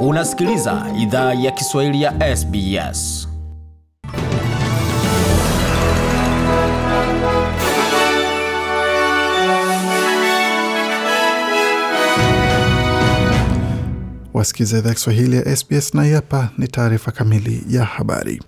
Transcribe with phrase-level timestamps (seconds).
[0.00, 3.28] Unasikiliza idhaa ya Kiswahili ya SBS.
[14.34, 18.42] Wasikiliza idhaa Kiswahili ya SBS na hapa ni taarifa kamili ya habari.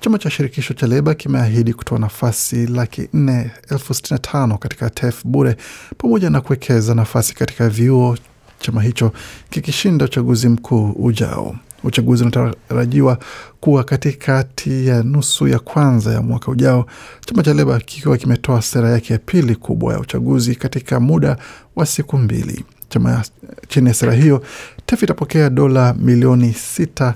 [0.00, 4.90] Chama cha shirikisho cha Leba kimeahidi kutoa nafasi laki nne elfu sitini na tano katika
[4.90, 5.56] TEF bure
[5.98, 8.16] pamoja na kuwekeza nafasi katika vyuo,
[8.60, 9.12] chama hicho
[9.50, 11.56] kikishinda uchaguzi mkuu ujao.
[11.84, 13.18] Uchaguzi unatarajiwa
[13.60, 16.86] kuwa katikati ya nusu ya kwanza ya mwaka ujao,
[17.26, 21.36] chama cha Leba kikiwa kimetoa sera yake ya pili kubwa ya uchaguzi katika muda
[21.76, 22.64] wa siku mbili.
[22.88, 23.24] Chama
[23.68, 24.42] chini ya sera hiyo
[24.86, 27.14] TEF itapokea dola milioni sita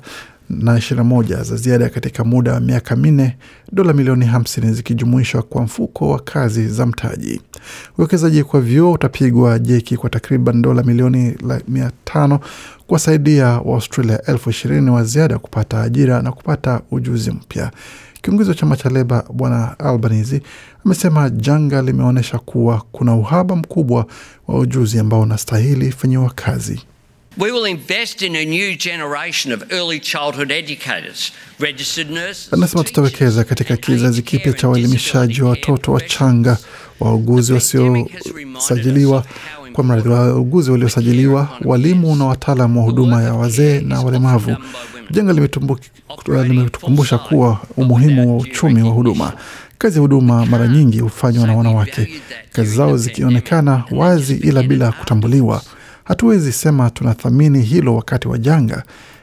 [0.51, 3.37] na ishirini na moja za ziada katika muda wa miaka minne,
[3.73, 7.41] dola milioni hamsini zikijumuishwa kwa mfuko wa kazi za mtaji.
[7.99, 11.37] Uwekezaji kwa vyuo utapigwa jeki kwa takriban dola milioni
[11.69, 12.41] mia tano
[12.87, 17.71] kuwasaidia Waaustralia elfu ishirini wa ziada kupata ajira na kupata ujuzi mpya.
[18.23, 20.43] Kiongozi wa chama cha Leba Bwana Albanese
[20.87, 24.07] amesema janga limeonyesha kuwa kuna uhaba mkubwa
[24.49, 26.81] wa ujuzi ambao unastahili fanyiwa kazi.
[27.39, 32.53] We will invest in a new generation of early childhood educators, registered nurses.
[32.53, 36.59] Anasema tutawekeza katika kizazi kipya cha waelimishaji wa watoto wachanga,
[37.01, 39.25] wauguzi wasiosajiliwa
[39.73, 44.57] kwa mradhi, wauguzi waliosajiliwa, walimu na wataalam wa huduma ya wazee na walemavu.
[45.11, 45.33] Janga
[46.43, 49.33] limetukumbusha kuwa umuhimu wa uchumi wa huduma.
[49.79, 52.21] Kazi ya huduma mara nyingi hufanywa na wanawake,
[52.53, 55.63] kazi zao zikionekana wazi ila bila kutambuliwa.
[56.09, 58.83] Hatuwezi sema tunathamini hilo wakati wa janga,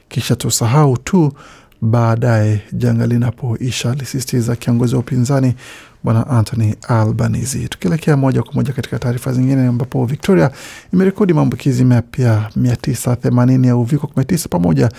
[0.10, 1.34] kisha tusahau tu
[1.82, 5.56] baadaye janga linapoisha, alisisitiza kiongozi wa upinzani
[6.04, 7.68] Bwana Anthony Albanese.
[7.68, 10.52] Tukielekea moja kwa moja katika taarifa zingine, ambapo Victoria
[10.94, 14.90] imerekodi maambukizi mapya 980 ya uviko 19 pamoja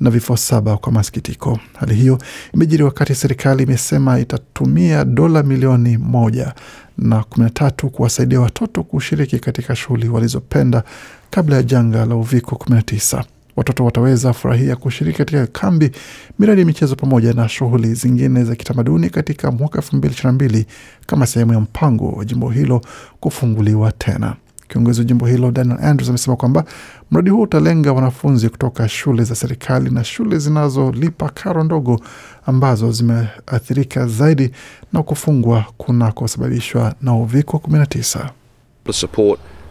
[0.00, 1.58] na vifo saba kwa masikitiko.
[1.80, 2.18] Hali hiyo
[2.54, 6.54] imejiri wakati serikali imesema itatumia dola milioni moja
[6.98, 10.82] na kumi na tatu kuwasaidia watoto kushiriki katika shughuli walizopenda
[11.30, 13.24] kabla ya janga la uviko 19.
[13.56, 15.90] Watoto wataweza furahia kushiriki katika kambi,
[16.38, 20.44] miradi ya michezo pamoja na shughuli zingine za kitamaduni katika mwaka elfu mbili ishirini na
[20.44, 20.66] mbili
[21.06, 22.80] kama sehemu ya mpango wa jimbo hilo
[23.20, 24.36] kufunguliwa tena.
[24.74, 26.64] Kiongozi wa jimbo hilo Daniel Andrews amesema kwamba
[27.10, 32.00] mradi huo utalenga wanafunzi kutoka shule za serikali na shule zinazolipa karo ndogo
[32.46, 34.50] ambazo zimeathirika zaidi
[34.92, 38.28] na kufungwa kunakosababishwa na uviko 19.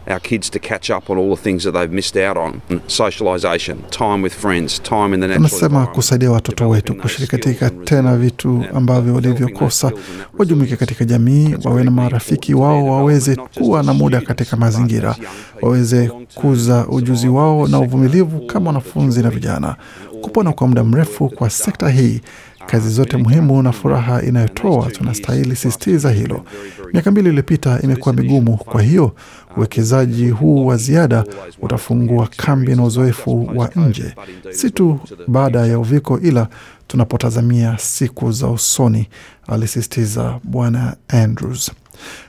[0.06, 2.60] Our kids to catch up on all the things that they've missed out on.
[2.86, 8.16] Socialization time with friends time in the natural Anasema kusaidia watoto wetu kushiriki katika tena
[8.16, 9.92] vitu ambavyo walivyokosa,
[10.38, 15.16] wajumuike katika jamii, wawe na marafiki wao, waweze kuwa na muda katika mazingira,
[15.62, 19.76] waweze kuza ujuzi wao na uvumilivu kama wanafunzi na vijana,
[20.22, 22.20] kupona kwa muda mrefu kwa sekta hii
[22.66, 26.44] kazi zote muhimu na furaha inayotoa tunastahili sisitiza hilo.
[26.92, 29.14] Miaka mbili iliyopita imekuwa migumu, kwa hiyo
[29.56, 31.24] uwekezaji huu wa ziada
[31.62, 34.14] utafungua kambi na uzoefu wa nje,
[34.50, 36.48] si tu baada ya uviko, ila
[36.86, 39.08] tunapotazamia siku za usoni,
[39.48, 41.70] alisisitiza Bwana Andrews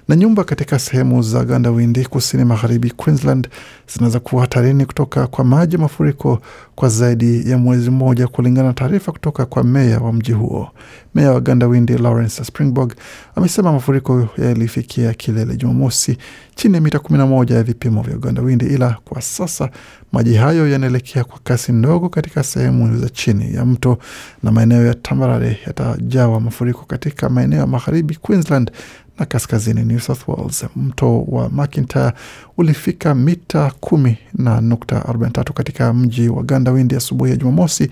[0.08, 3.48] na nyumba katika sehemu za Gandawindi kusini magharibi Queensland
[3.94, 6.40] zinaweza kuwa hatarini kutoka kwa maji mafuriko
[6.76, 10.70] kwa zaidi ya mwezi mmoja, kulingana na taarifa kutoka kwa meya wa mji huo.
[11.16, 12.94] Meya wa Gandawindi Lawrence Springbok
[13.36, 16.18] amesema mafuriko yalifikia kilele Jumamosi
[16.56, 19.70] chini ya mita 11 ya vipimo vya Gandawindi, ila kwa sasa
[20.12, 23.98] maji hayo yanaelekea kwa kasi ndogo katika sehemu za chini ya mto
[24.44, 28.72] na maeneo ya tambarare yatajawa mafuriko katika maeneo ya magharibi Queensland
[29.20, 30.66] na kaskazini New South Wales.
[30.76, 32.12] Mto wa McIntyre
[32.58, 37.90] ulifika mita kumi na nukta 43 katika mji wa Gandawindi asubuhi ya Jumamosi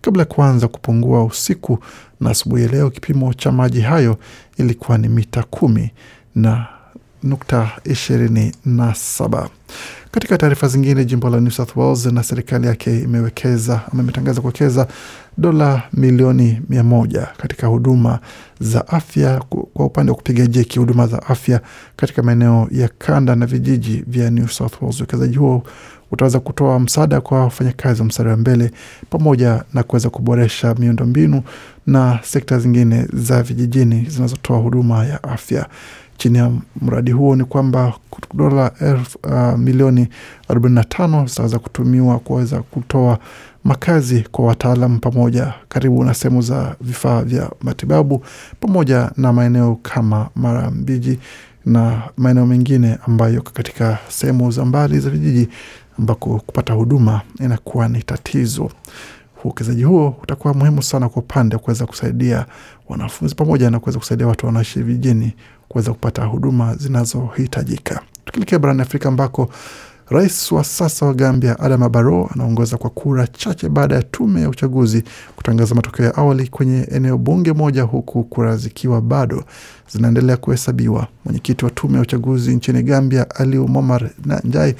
[0.00, 1.78] kabla ya kuanza kupungua usiku,
[2.20, 4.18] na asubuhi ya leo kipimo cha maji hayo
[4.56, 5.90] ilikuwa ni mita kumi
[6.34, 6.66] na
[7.26, 9.48] nukta ishirini na saba.
[10.10, 14.86] Katika taarifa zingine, jimbo la New South Wales na serikali yake imewekeza ama imetangaza kuwekeza
[15.38, 18.18] dola milioni mia moja katika huduma
[18.60, 19.42] za afya
[19.74, 21.60] kwa upande wa kupiga jeki huduma za afya
[21.96, 24.98] katika maeneo ya kanda na vijiji vya New South Wales.
[25.00, 25.62] Uwekezaji huo
[26.12, 28.70] utaweza kutoa msaada kwa wafanyakazi wa mstari wa mbele
[29.10, 31.42] pamoja na kuweza kuboresha miundombinu
[31.86, 35.66] na sekta zingine za vijijini zinazotoa huduma ya afya.
[36.16, 36.50] Chini ya
[36.82, 37.92] mradi huo ni kwamba
[38.34, 38.70] dola
[39.24, 40.08] uh, milioni
[40.48, 43.18] 45 zitaweza kutumiwa kuweza kutoa
[43.64, 48.24] makazi kwa wataalam pamoja karibu na sehemu za vifaa vya matibabu
[48.60, 51.18] pamoja na maeneo kama Marambiji
[51.66, 55.48] na maeneo mengine ambayo katika sehemu za mbali za vijiji
[55.98, 58.70] ambako kupata huduma inakuwa ni tatizo.
[59.44, 62.46] Uwekezaji huo utakuwa muhimu sana kwa upande wa kuweza kusaidia
[62.88, 65.34] wanafunzi pamoja na kuweza kusaidia watu wanaishi vijijini
[65.76, 68.00] kuweza kupata huduma zinazohitajika.
[68.24, 69.50] Tukielekea barani Afrika ambako
[70.10, 74.48] rais wa sasa wa Gambia Adama Barrow anaongoza kwa kura chache baada ya tume ya
[74.48, 75.04] uchaguzi
[75.36, 79.44] kutangaza matokeo ya awali kwenye eneo bunge moja, huku kura zikiwa bado
[79.92, 81.06] zinaendelea kuhesabiwa.
[81.24, 84.10] Mwenyekiti wa tume ya uchaguzi nchini Gambia Aliu Momar
[84.44, 84.74] Njai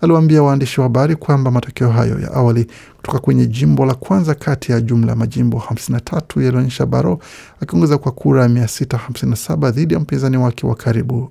[0.00, 2.66] aliwaambia waandishi wa habari kwamba matokeo hayo ya awali
[2.96, 7.18] kutoka kwenye jimbo la kwanza kati ya jumla majimbo 53 yalionyesha Barrow
[7.62, 11.30] akiongoza kwa kura 657 dhidi ya mpinzani wake wa karibu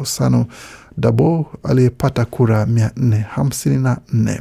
[0.00, 0.46] Usano
[0.96, 4.40] Dabo aliyepata kura 454.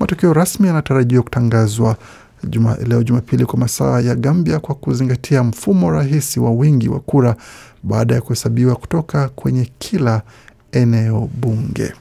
[0.00, 1.96] Matokeo rasmi yanatarajiwa kutangazwa
[2.44, 7.36] juma, leo Jumapili kwa masaa ya Gambia kwa kuzingatia mfumo rahisi wa wingi wa kura
[7.82, 10.22] baada ya kuhesabiwa kutoka kwenye kila
[10.72, 11.92] eneo bunge.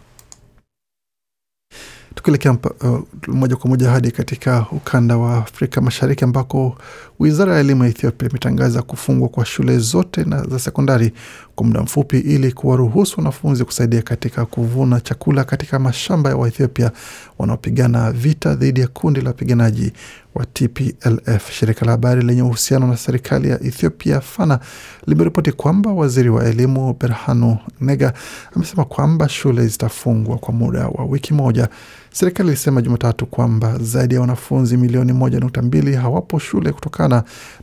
[2.16, 2.52] Tukielekea
[2.82, 6.78] uh, moja kwa moja hadi katika ukanda wa Afrika Mashariki ambako
[7.20, 11.12] wizara ya elimu ya Ethiopia imetangaza kufungwa kwa shule zote na za sekondari
[11.56, 16.92] kwa muda mfupi ili kuwaruhusu wanafunzi kusaidia katika kuvuna chakula katika mashamba ya Waethiopia
[17.40, 19.92] wanaopigana vita dhidi ya kundi la wapiganaji
[20.36, 21.52] wa TPLF.
[21.52, 24.60] Shirika la habari lenye uhusiano na serikali ya Ethiopia Fana
[25.08, 28.14] limeripoti kwamba waziri wa elimu Berhanu Nega
[28.56, 31.70] amesema kwamba shule zitafungwa kwa muda wa wiki moja.
[32.12, 36.72] Serikali ilisema Jumatatu kwamba zaidi ya wanafunzi milioni moja nukta mbili hawapo shule
[37.08, 37.16] kutokana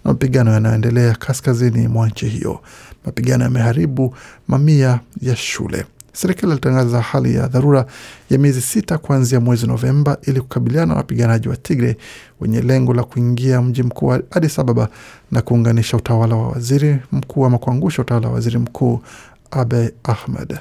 [0.04, 2.60] na mapigano yanayoendelea kaskazini mwa nchi hiyo.
[3.06, 4.14] Mapigano yameharibu
[4.48, 5.84] mamia ya shule.
[6.12, 7.86] Serikali ilitangaza hali ya dharura
[8.30, 11.96] ya miezi sita kuanzia mwezi Novemba ili kukabiliana na wapiganaji wa Tigre
[12.40, 14.88] wenye lengo la kuingia mji mkuu wa Adis Ababa
[15.32, 19.00] na kuunganisha utawala wa waziri mkuu ama kuangusha utawala wa waziri mkuu
[19.50, 20.58] Abe Ahmed.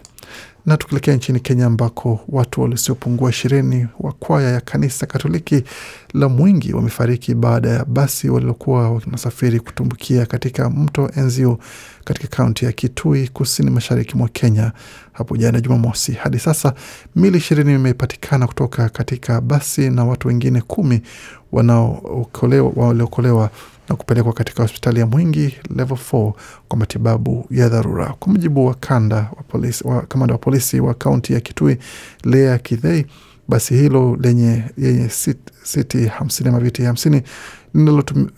[0.66, 5.64] Na tukielekea nchini Kenya ambako watu wasiopungua ishirini wa kwaya ya kanisa Katoliki
[6.14, 11.60] la Mwingi wamefariki baada ya basi walilokuwa wanasafiri kutumbukia katika mto Enzio
[12.04, 14.72] katika kaunti ya Kitui kusini mashariki mwa Kenya
[15.14, 16.12] hapo jana Jumamosi.
[16.12, 16.74] Hadi sasa
[17.16, 21.02] mili ishirini imepatikana kutoka katika basi na watu wengine kumi
[22.76, 23.50] waliokolewa
[23.90, 26.32] na kupelekwa katika hospitali ya Mwingi level 4
[26.68, 28.14] kwa matibabu ya dharura.
[28.20, 31.78] Kwa mujibu wa kanda wa polisi, wa kamanda wa polisi wa kaunti ya Kitui
[32.24, 33.06] Lea Kidhei,
[33.48, 35.10] basi hilo lenye yenye
[35.64, 37.22] siti hamsini ama viti hamsini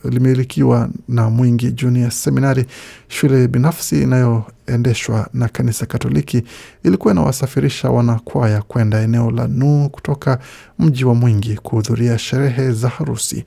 [0.04, 2.66] limilikiwa na Mwingi Junior Seminari,
[3.07, 6.44] shule binafsi inayoendeshwa na kanisa Katoliki,
[6.84, 10.40] ilikuwa inawasafirisha wanakwaya kwenda eneo la Nuu kutoka
[10.80, 13.46] mji wa Mwingi kuhudhuria sherehe za harusi.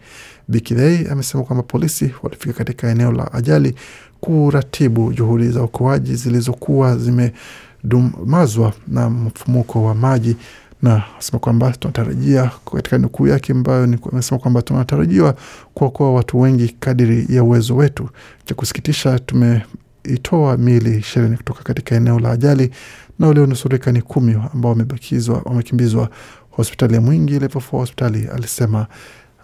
[0.49, 3.75] Bikidhei amesema kwamba polisi walifika katika eneo la ajali
[4.21, 10.37] kuratibu juhudi za uokoaji zilizokuwa zimedumazwa na mfumuko wa maji
[10.83, 15.35] na asema kwamba tunatarajia katika nukuu yake ambayo amesema kwamba tunatarajiwa
[15.75, 18.09] kuokoa watu wengi kadiri ya uwezo wetu.
[18.45, 22.71] Cha kusikitisha, tumeitoa miili ishirini kutoka katika eneo la ajali
[23.19, 26.11] na walionusurika ni kumi ambao wamebakizwa wamekimbizwa
[26.51, 28.87] hospitali ya Mwingi ilipofua hospitali, alisema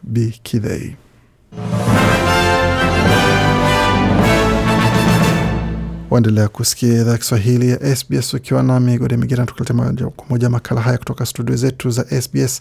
[0.03, 0.97] Bi Kidhei.
[6.11, 10.81] Waendelea kusikia idhaa Kiswahili ya SBS ukiwa nami Gode Migera, tukuletea moja kwa moja makala
[10.81, 12.61] haya kutoka studio zetu za SBS.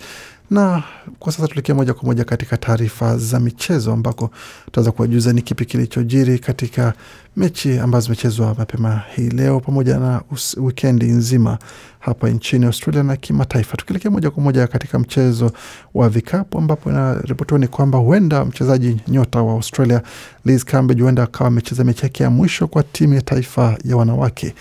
[0.51, 0.83] Na
[1.19, 4.29] kwa sasa tuelekea moja kwa moja katika taarifa za michezo, ambako
[4.65, 6.93] tutaweza kuwajuza ni kipi kilichojiri katika
[7.37, 10.21] mechi ambazo zimechezwa mapema hii leo pamoja na
[10.57, 11.57] wikendi nzima
[11.99, 13.77] hapa nchini Australia na kimataifa.
[13.77, 15.51] Tukielekea moja kwa moja katika mchezo
[15.93, 20.01] wa vikapu, ambapo inaripotiwa ni kwamba huenda mchezaji nyota wa Australia
[20.45, 24.55] Liz Cambage huenda akawa amecheza mechi yake ya mwisho kwa timu ya taifa ya wanawake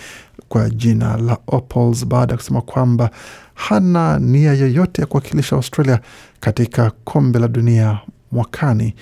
[0.53, 3.09] kwa jina la Opals baada ya kusema kwamba
[3.53, 5.99] hana nia yoyote ya kuwakilisha Australia
[6.39, 7.99] katika kombe la dunia
[8.31, 8.95] mwakani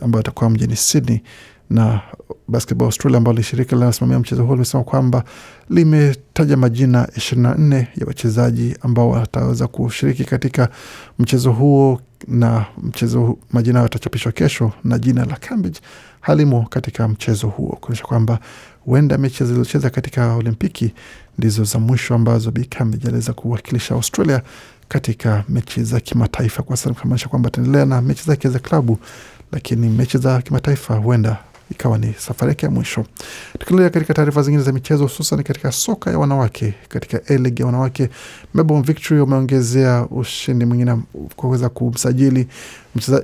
[0.00, 1.22] ambayo itakuwa mjini Sydney.
[1.70, 2.00] Na
[2.48, 5.24] Basketball Australia ambalo shirika linalosimamia mchezo huo limesema kwamba
[5.70, 10.68] limetaja majina ishirini na nne ya wachezaji ambao wataweza kushiriki katika
[11.18, 15.80] mchezo huo, na mchezo majina yatachapishwa kesho, na jina la Cambridge
[16.26, 18.38] halimo katika mchezo huo, kuonyesha kwamba
[18.84, 20.92] huenda mechi zilizocheza katika Olimpiki
[21.38, 24.42] ndizo za mwisho ambazo Bi Cambridge aliweza kuwakilisha Australia
[24.88, 28.98] katika mechi za kimataifa, kwa sasa kumaanisha kwamba ataendelea na mechi zake za klabu,
[29.52, 31.38] lakini mechi za kimataifa huenda
[31.70, 33.04] ikawa ni safari yake ya mwisho.
[33.58, 38.08] Tukiendelea katika taarifa zingine za michezo, hususan katika soka ya wanawake, katika A-League ya wanawake,
[38.54, 42.48] Melbourne Victory wameongezea ushindi mwingine kwa kuweza kumsajili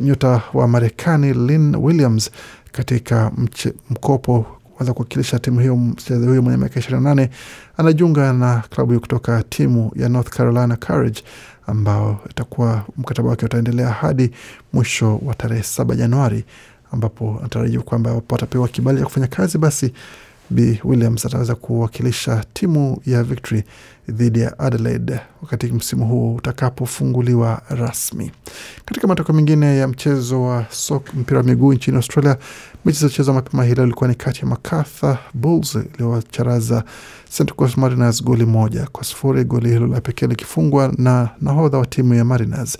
[0.00, 2.30] nyota wa Marekani Lynn Williams
[2.72, 5.76] katika mche, mkopo kuweza kuwakilisha timu hiyo.
[5.76, 7.30] Mchezaji huyo mwenye miaka ishirini na nane
[7.76, 11.22] anajiunga na klabu kutoka timu ya North Carolina Courage
[11.66, 14.30] ambao itakuwa mkataba wake utaendelea hadi
[14.72, 16.44] mwisho wa tarehe saba Januari
[16.92, 19.92] ambapo anatarajiwa kwamba wapo atapewa kibali cha kufanya kazi, basi
[20.52, 23.64] B Williams ataweza kuwakilisha timu ya Victory
[24.08, 28.30] dhidi ya Adelaide wakati msimu huu utakapofunguliwa rasmi.
[28.84, 32.36] Katika matokeo mengine ya mchezo wa soka mpira wa miguu nchini Australia,
[32.84, 36.84] mechi zilizochezwa mapema hii leo ilikuwa ni kati ya Macarthur Bulls iliyowacharaza
[37.36, 41.86] Central Coast Mariners goli moja kwa sifuri, goli hilo la pekee likifungwa na nahodha wa
[41.86, 42.78] timu ya Mariners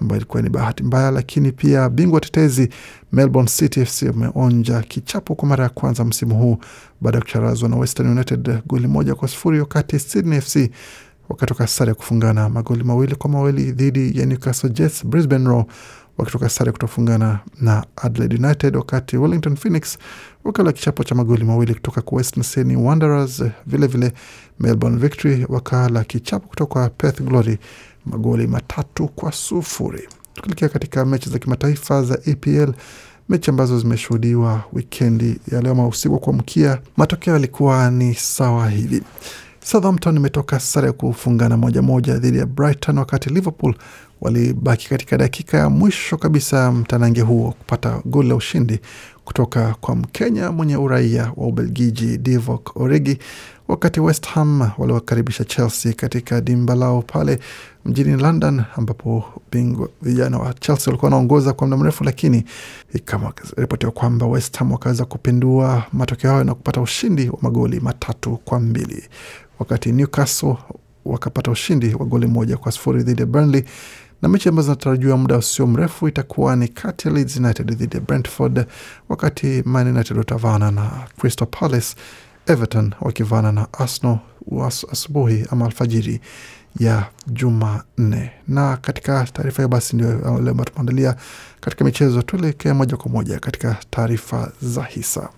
[0.00, 2.68] ambayo ilikuwa ni bahati mbaya, lakini pia bingwa tetezi
[3.12, 6.58] Melbourne City FC wameonja kichapo kwa mara ya kwanza msimu huu
[7.00, 10.70] baada ya kucharazwa na Western United goli moja kwa sufuri, wakati Sydney FC
[11.28, 15.06] wakatoka sare kufungana magoli mawili kwa mawili dhidi ya Newcastle Jets.
[15.06, 15.64] Brisbane Roar
[16.18, 19.98] wakitoka sare kutofungana na Adelaide United, wakati Wellington Phoenix
[20.44, 23.42] wakala kichapo cha magoli mawili kutoka kwa Western Sydney Wanderers.
[23.66, 24.12] Vilevile
[24.60, 27.58] Melbourne Victory wakala kichapo kutoka Perth Glory
[28.06, 30.08] magoli matatu kwa sufuri.
[30.34, 32.72] Tukielekea katika mechi za kimataifa za EPL,
[33.28, 39.02] mechi ambazo zimeshuhudiwa wikendi ya leo ama usiku wa kuamkia, matokeo yalikuwa ni sawa hivi.
[39.64, 43.74] Southampton imetoka sare ya kufungana moja moja dhidi ya Brighton, wakati Liverpool
[44.20, 48.80] walibaki katika dakika ya mwisho kabisa mtanange huo kupata goli la ushindi
[49.24, 53.18] kutoka kwa Mkenya mwenye uraia wa Ubelgiji Divock Origi,
[53.70, 57.38] wakati West Ham waliwakaribisha Chelsea katika dimba lao pale
[57.84, 62.44] mjini London, ambapo bingwa vijana wa Chelsea walikuwa wanaongoza kwa muda mrefu, lakini
[63.04, 63.32] kama
[63.94, 69.08] kwamba West Ham wakaweza kupindua matokeo hayo na kupata ushindi wa magoli matatu kwa mbili.
[69.58, 70.56] Wakati Newcastle
[71.04, 73.64] wakapata ushindi wa goli moja kwa sufuri dhidi ya Burnley
[74.22, 78.02] na mechi ambazo zinatarajiwa muda usio mrefu itakuwa ni kati ya Leeds United dhidi ya
[78.02, 78.66] Brentford,
[79.08, 81.96] wakati Man United watavana na Crystal Palace,
[82.50, 84.18] Everton wakivana na Arsenal
[84.92, 86.20] asubuhi ama alfajiri
[86.80, 88.30] ya Jumanne.
[88.48, 91.16] Na katika taarifa hiyo basi ndio leo ambayo tumeandalia
[91.60, 92.22] katika michezo.
[92.22, 95.28] Tuelekee moja kwa moja katika taarifa za hisa.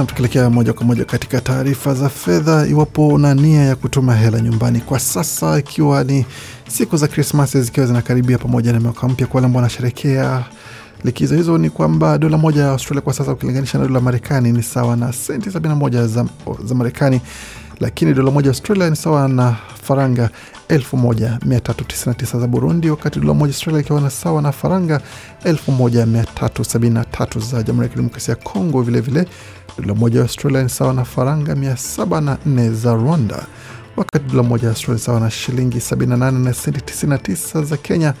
[0.00, 2.66] Na tukielekea moja kwa moja katika taarifa za fedha.
[2.66, 6.26] Iwapo una nia ya kutuma hela nyumbani kwa sasa, ikiwa ni
[6.68, 10.44] siku za Krismasi zikiwa zinakaribia pamoja na mwaka mpya, kwa wale ambao wanasherekea
[11.04, 14.62] likizo hizo, ni kwamba dola moja ya Australia kwa sasa ukilinganisha na dola Marekani ni
[14.62, 16.26] sawa na senti 71 za,
[16.64, 17.20] za Marekani,
[17.80, 20.30] lakini dola moja Australia ni sawa na faranga
[20.68, 25.00] 1399 za Burundi, wakati dola moja Australia ikiwa na sawa na faranga
[25.44, 28.82] 1373 za Jamhuri ya Kidemokrasia ya Kongo.
[28.82, 29.26] Vilevile
[29.78, 33.46] dola moja ya Australia ni sawa na faranga 704 za Rwanda,
[33.96, 38.14] wakati dola moja ya Australia sawa na shilingi 78 na senti 99 za Kenya.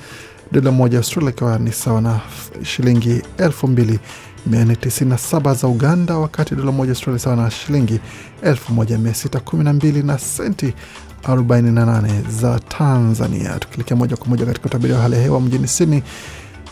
[0.52, 2.20] Dola moja ya Australia ikiwa ni sawa na
[2.62, 8.00] shilingi 2497 za Uganda, wakati dola moja Australia sawa na shilingi
[8.42, 10.74] 1612 na senti
[11.22, 13.58] 48 za Tanzania.
[13.58, 16.02] Tukielekea moja kwa moja katika utabiri wa hali ya hewa mjini Sydney,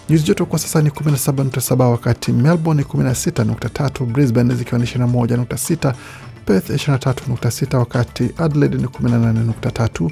[0.09, 5.95] nyuzi joto kwa sasa ni 17.7, wakati Melbourne ni 16.3, Brisbane zikiwa ni 21.6,
[6.47, 10.11] Perth 23.6, wakati Adelaide ni 18.3,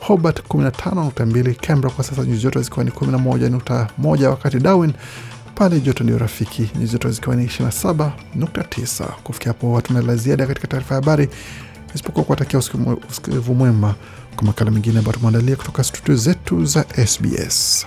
[0.00, 4.92] Hobart 15.2, Canberra kwa sasa nyuzi joto zikiwa ni 11.1, wakati Darwin
[5.54, 9.04] pale joto ndio rafiki nyuzi joto zikiwa ni 27.9.
[9.22, 11.28] Kufikia hapo hatuna la ziada katika taarifa ya habari
[11.94, 12.58] isipokuwa kuwatakia
[13.08, 13.94] usikivu mwema
[14.36, 17.86] kwa makala mengine ambayo tumeandalia kutoka studio zetu za SBS.